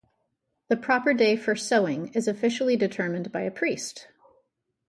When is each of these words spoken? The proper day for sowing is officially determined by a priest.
The 0.69 0.77
proper 0.77 1.13
day 1.13 1.35
for 1.35 1.55
sowing 1.55 2.07
is 2.15 2.27
officially 2.27 2.75
determined 2.75 3.31
by 3.31 3.41
a 3.41 3.51
priest. 3.51 4.07